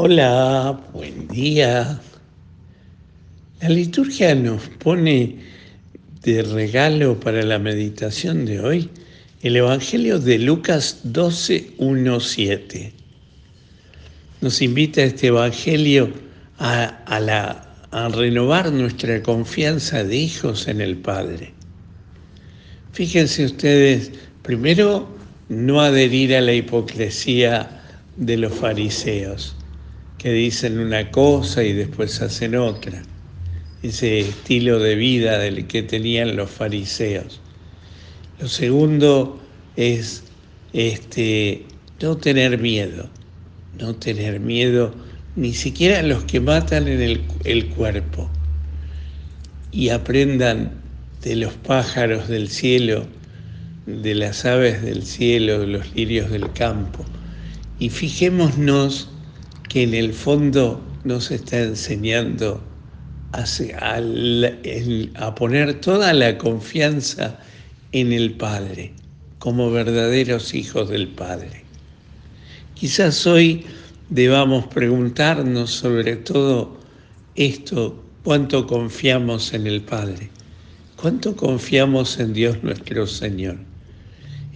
[0.00, 2.00] Hola, buen día.
[3.60, 5.38] La liturgia nos pone
[6.22, 8.90] de regalo para la meditación de hoy
[9.42, 12.92] el Evangelio de Lucas 12, 1, 7.
[14.40, 16.12] Nos invita este Evangelio
[16.60, 21.52] a, a, la, a renovar nuestra confianza de hijos en el Padre.
[22.92, 24.12] Fíjense ustedes,
[24.42, 25.08] primero,
[25.48, 27.82] no adherir a la hipocresía
[28.16, 29.57] de los fariseos
[30.18, 33.02] que dicen una cosa y después hacen otra.
[33.82, 37.40] Ese estilo de vida del que tenían los fariseos.
[38.40, 39.40] Lo segundo
[39.76, 40.24] es
[40.72, 41.64] este,
[42.02, 43.08] no tener miedo,
[43.78, 44.92] no tener miedo
[45.36, 48.28] ni siquiera a los que matan en el, el cuerpo
[49.70, 50.72] y aprendan
[51.22, 53.06] de los pájaros del cielo,
[53.86, 57.04] de las aves del cielo, de los lirios del campo.
[57.78, 59.10] Y fijémonos
[59.68, 62.60] que en el fondo nos está enseñando
[63.32, 67.38] a, poner toda la confianza
[67.92, 68.92] en el Padre,
[69.38, 71.64] como verdaderos hijos del Padre.
[72.74, 73.64] Quizás hoy
[74.08, 76.78] debamos preguntarnos sobre todo
[77.34, 80.30] esto, cuánto confiamos en el Padre,
[80.96, 83.58] cuánto confiamos en Dios nuestro Señor.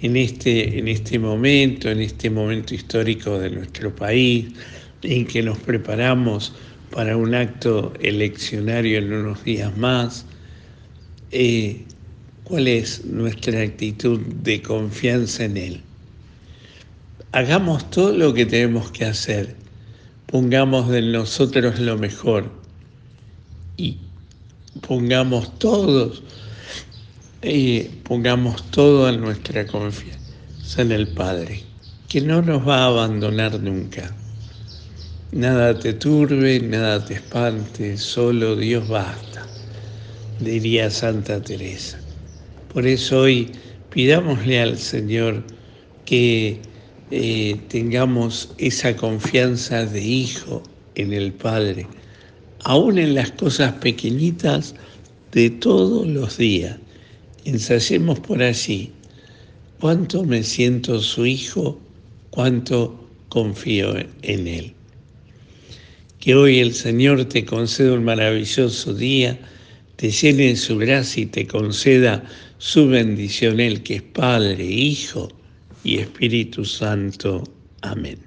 [0.00, 4.46] En este, en este momento, en este momento histórico de nuestro país,
[5.02, 6.52] en que nos preparamos
[6.90, 10.26] para un acto eleccionario en unos días más,
[11.30, 11.84] eh,
[12.44, 15.80] cuál es nuestra actitud de confianza en Él.
[17.32, 19.56] Hagamos todo lo que tenemos que hacer,
[20.26, 22.50] pongamos de nosotros lo mejor
[23.78, 23.96] y
[24.86, 26.22] pongamos todos,
[27.40, 31.62] eh, pongamos toda nuestra confianza en el Padre,
[32.08, 34.14] que no nos va a abandonar nunca.
[35.32, 39.46] Nada te turbe, nada te espante, solo Dios basta,
[40.40, 41.98] diría Santa Teresa.
[42.70, 43.50] Por eso hoy
[43.88, 45.42] pidámosle al Señor
[46.04, 46.60] que
[47.10, 50.62] eh, tengamos esa confianza de hijo
[50.96, 51.86] en el Padre,
[52.64, 54.74] aún en las cosas pequeñitas
[55.32, 56.76] de todos los días.
[57.46, 58.92] Ensayemos por allí.
[59.80, 61.80] ¿Cuánto me siento su hijo?
[62.28, 64.74] ¿Cuánto confío en él?
[66.22, 69.36] Que hoy el Señor te conceda un maravilloso día,
[69.96, 72.22] te llene en su gracia y te conceda
[72.58, 75.32] su bendición, el que es Padre, Hijo
[75.82, 77.42] y Espíritu Santo.
[77.80, 78.20] Amén.